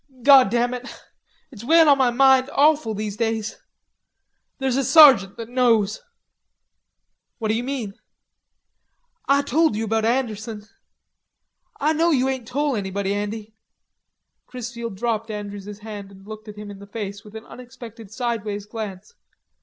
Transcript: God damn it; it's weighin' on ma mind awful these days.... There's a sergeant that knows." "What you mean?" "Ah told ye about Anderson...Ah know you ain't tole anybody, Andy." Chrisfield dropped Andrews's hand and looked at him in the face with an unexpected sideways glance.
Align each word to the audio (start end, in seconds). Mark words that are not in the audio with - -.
God 0.23 0.49
damn 0.49 0.73
it; 0.73 0.91
it's 1.51 1.63
weighin' 1.63 1.87
on 1.87 1.99
ma 1.99 2.09
mind 2.09 2.49
awful 2.53 2.95
these 2.95 3.15
days.... 3.17 3.59
There's 4.57 4.75
a 4.75 4.83
sergeant 4.83 5.37
that 5.37 5.47
knows." 5.47 6.01
"What 7.37 7.53
you 7.53 7.63
mean?" 7.63 7.93
"Ah 9.27 9.43
told 9.43 9.75
ye 9.75 9.83
about 9.83 10.03
Anderson...Ah 10.03 11.93
know 11.93 12.09
you 12.09 12.27
ain't 12.27 12.47
tole 12.47 12.75
anybody, 12.75 13.13
Andy." 13.13 13.53
Chrisfield 14.47 14.97
dropped 14.97 15.29
Andrews's 15.29 15.81
hand 15.81 16.09
and 16.09 16.25
looked 16.25 16.47
at 16.47 16.57
him 16.57 16.71
in 16.71 16.79
the 16.79 16.87
face 16.87 17.23
with 17.23 17.35
an 17.35 17.45
unexpected 17.45 18.11
sideways 18.11 18.65
glance. 18.65 19.13